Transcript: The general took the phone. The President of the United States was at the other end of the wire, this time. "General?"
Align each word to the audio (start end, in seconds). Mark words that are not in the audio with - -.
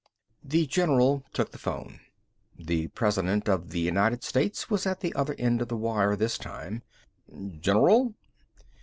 The 0.43 0.65
general 0.65 1.23
took 1.31 1.51
the 1.51 1.59
phone. 1.59 1.99
The 2.57 2.87
President 2.87 3.47
of 3.47 3.69
the 3.69 3.81
United 3.81 4.23
States 4.23 4.67
was 4.67 4.87
at 4.87 5.01
the 5.01 5.13
other 5.13 5.35
end 5.37 5.61
of 5.61 5.67
the 5.67 5.77
wire, 5.77 6.15
this 6.15 6.39
time. 6.39 6.81
"General?" 7.59 8.15